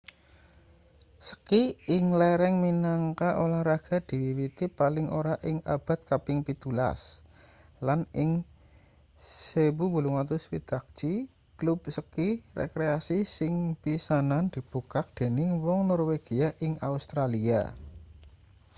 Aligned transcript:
ski 1.29 1.61
ing 1.95 2.05
lereng 2.21 2.55
minangka 2.65 3.29
olahraga 3.43 3.97
diwiwiti 4.09 4.65
paling 4.79 5.07
ora 5.19 5.33
ing 5.49 5.57
abad 5.75 5.99
kaping 6.09 6.39
17 6.47 6.73
lan 7.87 8.01
ing 8.23 8.31
1861 9.53 11.29
klub 11.59 11.79
ski 11.97 12.27
rekreasi 12.61 13.17
sing 13.37 13.53
pisanan 13.83 14.43
dibukak 14.53 15.05
dening 15.17 15.49
wong 15.65 15.79
norwegia 15.91 16.47
ing 16.65 16.73
australia 16.91 17.61